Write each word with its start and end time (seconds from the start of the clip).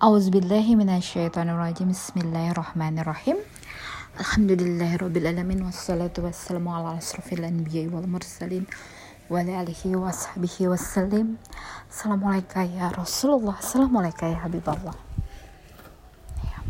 Auzubillahiminasyaitonirrajim 0.00 1.92
Bismillahirrahmanirrahim. 1.92 3.36
Alhamdulillahirrabbilalamin 4.16 5.60
Wassalatu 5.60 6.24
wassalamu 6.24 6.72
ala 6.72 6.96
asrafil 6.96 7.44
anbiya 7.44 7.84
wal 7.92 8.08
mursalin 8.08 8.64
Wa 9.28 9.44
alihi 9.44 9.92
wa 10.00 10.08
sahbihi 10.08 10.72
wassalim. 10.72 11.36
Assalamualaikum 11.92 12.64
ya 12.80 12.88
Rasulullah. 12.96 13.60
Ya 13.60 14.40
Habibullah. 14.40 14.96
Ya. 16.48 16.64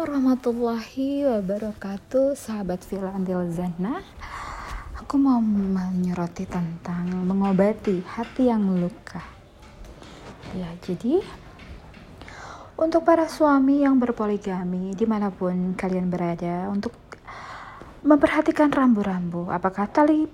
Warahmatullahi 0.00 1.28
wabarakatuh 1.28 2.40
Sahabat 2.40 2.88
Filandil 2.88 3.52
Zana. 3.52 4.00
Aku 4.96 5.20
mau 5.20 5.44
menyoroti 5.44 6.48
tentang 6.48 7.04
mengobati 7.28 8.00
hati 8.00 8.48
yang 8.48 8.64
luka 8.80 9.39
Ya, 10.50 10.66
jadi 10.82 11.22
untuk 12.74 13.06
para 13.06 13.30
suami 13.30 13.86
yang 13.86 14.02
berpoligami 14.02 14.96
di 14.98 15.06
mana 15.06 15.30
pun 15.30 15.78
kalian 15.78 16.10
berada 16.10 16.66
untuk 16.72 16.96
memperhatikan 18.02 18.72
rambu-rambu 18.72 19.52
apakah 19.52 19.84
tali 19.86 20.24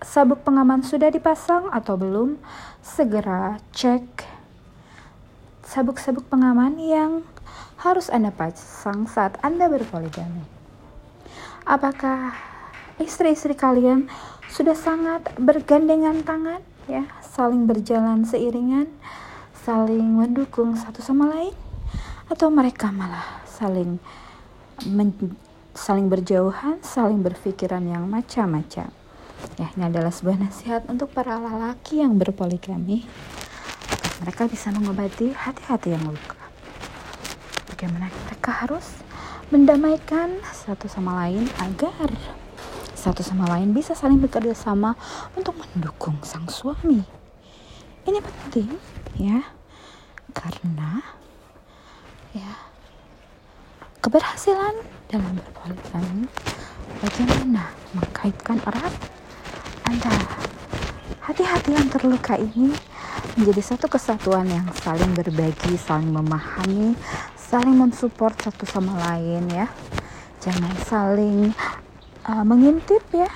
sabuk 0.00 0.46
pengaman 0.46 0.86
sudah 0.86 1.10
dipasang 1.10 1.66
atau 1.74 1.98
belum 1.98 2.38
segera 2.80 3.58
cek 3.74 4.24
sabuk-sabuk 5.68 6.24
pengaman 6.30 6.80
yang 6.80 7.12
harus 7.82 8.08
anda 8.08 8.32
pasang 8.32 9.04
saat 9.04 9.36
anda 9.44 9.68
berpoligami. 9.68 10.48
Apakah 11.68 12.32
istri-istri 12.96 13.52
kalian 13.52 14.08
sudah 14.48 14.72
sangat 14.72 15.28
bergandengan 15.36 16.24
tangan 16.24 16.64
ya 16.88 17.04
saling 17.20 17.68
berjalan 17.68 18.24
seiringan 18.24 18.88
saling 19.68 20.16
mendukung 20.16 20.72
satu 20.80 21.04
sama 21.04 21.28
lain 21.28 21.52
atau 22.32 22.48
mereka 22.48 22.88
malah 22.88 23.44
saling 23.44 24.00
men, 24.88 25.12
saling 25.76 26.08
berjauhan, 26.08 26.80
saling 26.80 27.20
berpikiran 27.20 27.84
yang 27.84 28.08
macam-macam. 28.08 28.88
Ya, 29.60 29.68
ini 29.76 29.84
adalah 29.92 30.08
sebuah 30.08 30.40
nasihat 30.40 30.88
untuk 30.88 31.12
para 31.12 31.36
lelaki 31.36 32.00
yang 32.00 32.16
berpoligami 32.16 33.04
mereka 34.24 34.48
bisa 34.48 34.72
mengobati 34.72 35.36
hati-hati 35.36 35.92
yang 35.92 36.16
luka. 36.16 36.40
Bagaimana 37.68 38.08
mereka 38.24 38.64
harus 38.64 39.04
mendamaikan 39.52 40.40
satu 40.48 40.88
sama 40.88 41.28
lain 41.28 41.44
agar 41.60 42.08
satu 42.96 43.20
sama 43.20 43.44
lain 43.52 43.76
bisa 43.76 43.92
saling 43.92 44.16
bekerja 44.16 44.56
sama 44.56 44.96
untuk 45.36 45.60
mendukung 45.60 46.16
sang 46.24 46.48
suami. 46.48 47.04
Ini 48.08 48.24
penting, 48.24 48.72
ya 49.20 49.57
karena 50.48 51.04
ya 52.32 52.56
keberhasilan 54.00 54.80
dalam 55.12 55.36
berpoligami 55.36 56.24
bagaimana 57.04 57.68
mengkaitkan 57.92 58.56
erat 58.64 58.94
antara 59.84 60.24
hati-hati 61.20 61.76
yang 61.76 61.88
terluka 61.92 62.40
ini 62.40 62.72
menjadi 63.36 63.76
satu 63.76 63.92
kesatuan 63.92 64.48
yang 64.48 64.64
saling 64.80 65.12
berbagi, 65.12 65.76
saling 65.76 66.08
memahami, 66.08 66.96
saling 67.36 67.76
mensupport 67.76 68.32
satu 68.40 68.64
sama 68.64 68.96
lain 68.96 69.44
ya. 69.52 69.68
Jangan 70.40 70.74
saling 70.88 71.38
uh, 72.24 72.44
mengintip 72.48 73.04
ya. 73.12 73.28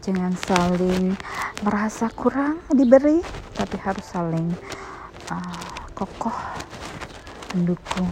Jangan 0.00 0.38
saling 0.38 1.18
merasa 1.66 2.08
kurang 2.14 2.62
diberi, 2.72 3.20
tapi 3.52 3.76
harus 3.82 4.06
saling 4.08 4.48
uh, 5.28 5.89
kokoh 6.00 6.32
mendukung 7.52 8.08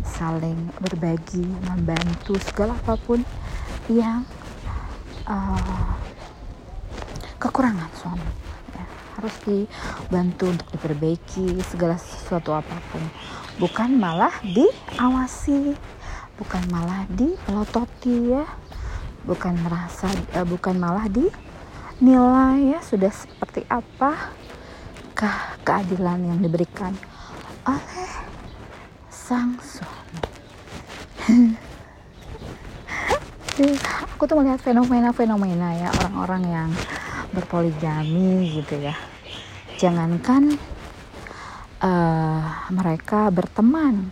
saling 0.00 0.56
berbagi 0.80 1.44
membantu 1.68 2.40
segala 2.40 2.72
apa 2.80 2.96
pun 2.96 3.20
yang 3.92 4.24
uh, 5.28 5.92
kekurangan 7.36 7.92
suami. 7.92 8.24
Ya, 8.72 8.84
harus 9.20 9.36
dibantu 9.44 10.48
untuk 10.48 10.68
diperbaiki 10.72 11.60
segala 11.68 12.00
sesuatu 12.00 12.56
apa 12.56 12.72
pun. 12.88 13.04
Bukan 13.60 14.00
malah 14.00 14.32
diawasi 14.40 15.76
bukan 16.40 16.62
malah 16.72 17.04
dipelototi 17.12 18.32
ya. 18.32 18.48
Bukan 19.28 19.60
merasa 19.60 20.08
uh, 20.40 20.48
bukan 20.48 20.80
malah 20.80 21.04
dinilai 21.12 22.76
ya. 22.76 22.80
Sudah 22.80 23.12
seperti 23.12 23.68
apa 23.68 24.32
Apakah 25.14 25.62
keadilan 25.62 26.26
yang 26.26 26.42
diberikan 26.42 26.90
oleh 27.62 28.10
sang 29.06 29.54
suami? 29.62 30.26
aku 34.10 34.22
tuh 34.26 34.34
melihat 34.42 34.58
fenomena-fenomena 34.58 35.70
ya 35.78 35.94
orang-orang 36.02 36.42
yang 36.50 36.68
berpoligami 37.30 38.58
gitu 38.58 38.74
ya. 38.82 38.98
Jangankan 39.78 40.58
uh, 41.78 42.66
mereka 42.74 43.30
berteman 43.30 44.10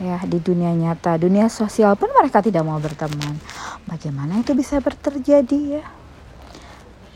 ya 0.00 0.16
di 0.24 0.40
dunia 0.40 0.72
nyata, 0.72 1.20
dunia 1.20 1.52
sosial 1.52 1.92
pun 2.00 2.08
mereka 2.08 2.40
tidak 2.40 2.64
mau 2.64 2.80
berteman. 2.80 3.36
Bagaimana 3.84 4.40
itu 4.40 4.56
bisa 4.56 4.80
terjadi 4.80 5.84
ya? 5.84 5.84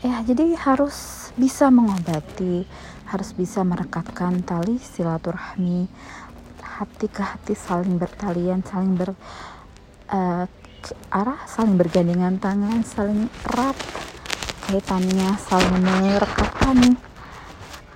Ya, 0.05 0.21
jadi 0.21 0.53
harus 0.53 1.17
bisa 1.33 1.73
mengobati 1.73 2.69
harus 3.07 3.31
bisa 3.31 3.63
merekatkan 3.63 4.43
tali 4.43 4.77
silaturahmi 4.77 5.87
hati 6.61 7.07
ke 7.09 7.23
hati 7.23 7.57
saling 7.57 7.97
bertalian 7.97 8.61
saling 8.61 8.93
ber 8.93 9.15
uh, 10.11 10.45
arah 11.09 11.41
saling 11.49 11.79
bergandengan 11.79 12.37
tangan 12.37 12.83
saling 12.85 13.31
erat 13.49 13.77
kaitannya 14.67 15.31
saling 15.39 15.79
merekatkan 15.79 16.99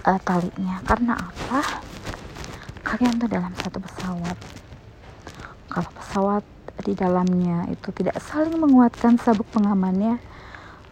uh, 0.08 0.20
talinya. 0.24 0.80
Karena 0.88 1.14
apa? 1.20 1.62
Kalian 2.82 3.20
tuh 3.20 3.30
dalam 3.30 3.54
satu 3.60 3.78
pesawat. 3.84 4.38
Kalau 5.72 5.92
pesawat 5.96 6.44
di 6.82 6.98
dalamnya 6.98 7.70
itu 7.70 7.94
tidak 7.94 8.18
saling 8.24 8.58
menguatkan 8.58 9.20
sabuk 9.22 9.46
pengamannya 9.54 10.18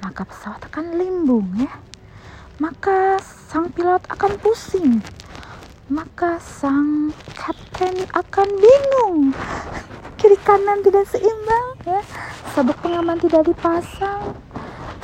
maka 0.06 0.22
pesawat 0.22 0.62
akan 0.69 0.96
limbung 1.02 1.50
ya 1.58 1.72
maka 2.59 3.16
sang 3.24 3.72
pilot 3.72 4.03
akan 4.12 4.36
pusing. 4.44 5.00
Maka 5.88 6.44
sang 6.44 7.16
kapten 7.31 8.03
akan 8.12 8.47
bingung. 8.59 9.31
Kiri 10.20 10.36
kanan 10.44 10.84
tidak 10.84 11.08
seimbang 11.08 11.80
ya. 11.88 12.03
Sabuk 12.52 12.75
pengaman 12.84 13.16
tidak 13.16 13.47
dipasang. 13.47 14.36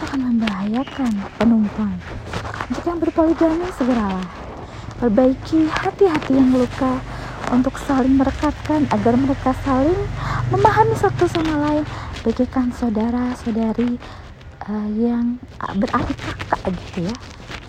Akan 0.04 0.20
membahayakan 0.20 1.16
penumpang. 1.40 1.96
Jika 2.76 2.92
yang 2.92 3.00
berpoligami 3.00 3.72
segeralah. 3.80 4.28
Perbaiki 5.00 5.72
hati-hati 5.72 6.36
yang 6.36 6.52
luka 6.52 7.00
untuk 7.56 7.80
saling 7.80 8.20
merekatkan 8.20 8.84
agar 8.92 9.16
mereka 9.16 9.56
saling 9.64 10.04
memahami 10.52 10.96
satu 11.00 11.24
sama 11.32 11.72
lain. 11.72 11.88
Bagaikan 12.20 12.76
saudara-saudari 12.76 13.96
uh, 14.68 14.88
yang 15.00 15.40
beradik 15.80 16.20
kakak 16.20 16.76
gitu 16.76 17.08
ya 17.08 17.16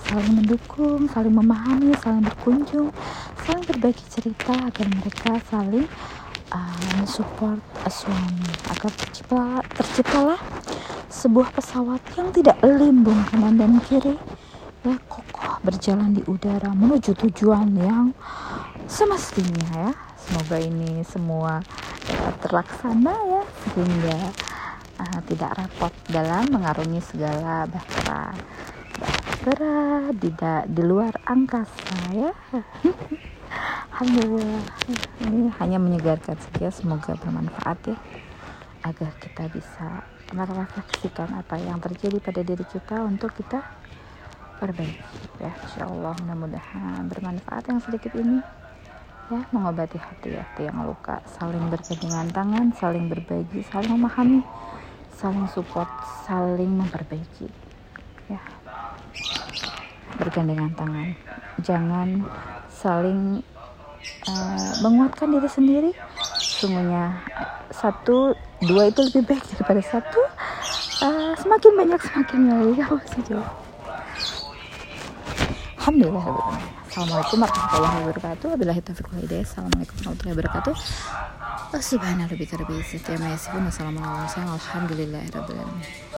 saling 0.07 0.39
mendukung, 0.39 1.11
saling 1.11 1.35
memahami, 1.35 1.91
saling 1.99 2.23
berkunjung, 2.23 2.95
saling 3.43 3.65
berbagi 3.67 4.05
cerita 4.07 4.55
agar 4.55 4.87
mereka 4.87 5.43
saling 5.51 5.87
uh, 6.55 6.79
mensupport 6.99 7.59
uh, 7.83 7.91
suami. 7.91 8.51
Agar 8.71 8.91
tercipta, 8.95 9.43
terciptalah 9.75 10.41
sebuah 11.11 11.49
pesawat 11.51 12.03
yang 12.15 12.31
tidak 12.31 12.57
limbung 12.63 13.19
kanan 13.31 13.59
dan 13.59 13.83
kiri. 13.83 14.15
Ya 14.87 14.95
kokoh 15.11 15.59
berjalan 15.67 16.15
di 16.15 16.23
udara 16.31 16.71
menuju 16.71 17.19
tujuan 17.27 17.75
yang 17.75 18.15
semestinya 18.87 19.67
ya. 19.75 19.91
Semoga 20.27 20.59
ini 20.59 21.03
semua 21.07 21.63
ya, 22.07 22.35
terlaksana 22.43 23.15
ya 23.15 23.43
sehingga 23.67 24.19
uh, 25.03 25.19
tidak 25.27 25.51
repot 25.59 25.95
dalam 26.11 26.51
mengarungi 26.51 27.03
segala 27.03 27.67
berat 29.47 30.11
tidak 30.19 30.67
di 30.67 30.83
luar 30.83 31.15
angkasa 31.23 31.95
ya. 32.11 32.35
Alhamdulillah 33.95 34.67
ini 35.23 35.55
hanya 35.63 35.79
menyegarkan 35.79 36.35
saja 36.35 36.75
semoga 36.75 37.15
bermanfaat 37.15 37.95
ya. 37.95 37.97
Agar 38.83 39.15
kita 39.23 39.47
bisa 39.47 40.03
merefleksikan 40.35 41.31
apa 41.31 41.63
yang 41.63 41.79
terjadi 41.79 42.19
pada 42.19 42.43
diri 42.43 42.67
kita 42.67 43.07
untuk 43.07 43.31
kita 43.39 43.63
perbaiki 44.59 45.39
ya. 45.39 45.55
Insya 45.55 45.95
Allah 45.95 46.19
mudah-mudahan 46.27 47.07
bermanfaat 47.07 47.71
yang 47.71 47.79
sedikit 47.79 48.19
ini 48.19 48.43
ya. 49.31 49.47
Mengobati 49.55 49.95
hati-hati 49.95 50.67
yang 50.67 50.83
luka 50.83 51.23
saling 51.39 51.71
bergandengan 51.71 52.35
tangan 52.35 52.75
saling 52.75 53.07
berbagi 53.07 53.63
saling 53.71 53.95
memahami 53.95 54.43
saling 55.15 55.47
support 55.55 55.87
saling 56.27 56.83
memperbaiki 56.83 57.47
ya 58.27 58.43
bergandengan 60.17 60.73
tangan. 60.77 61.09
Jangan 61.63 62.09
saling 62.69 63.41
uh, 64.29 64.73
menguatkan 64.85 65.33
diri 65.33 65.49
sendiri. 65.49 65.91
Sungguhnya 66.41 67.21
satu 67.73 68.33
dua 68.65 68.89
itu 68.89 69.01
lebih 69.13 69.23
baik 69.29 69.45
daripada 69.57 69.83
satu. 69.85 70.21
Uh, 71.05 71.33
semakin 71.37 71.73
banyak 71.77 72.01
semakin 72.01 72.41
baik 72.49 72.81
aku 72.89 72.97
setuju. 73.05 73.37
Alhamdulillah. 75.77 76.25
Assalamualaikum 76.89 77.37
warahmatullahi 77.45 77.97
wabarakatuh. 78.09 78.47
Wabillahi 78.57 78.81
taufiq 78.81 79.07
wal 79.13 79.23
hidayah. 79.23 79.45
Assalamualaikum 79.45 79.95
warahmatullahi 80.01 80.35
wabarakatuh. 80.35 80.75
Subhanallah 81.77 82.33
rabbil 82.33 82.81
izzati 82.81 83.11
amma 83.13 83.29
yasifun. 83.37 83.63
Wassalamualaikum 83.69 84.17
warahmatullahi 84.17 84.49
wabarakatuh. 84.49 84.65
Alhamdulillahirabbil 84.65 85.61
alamin 85.61 86.06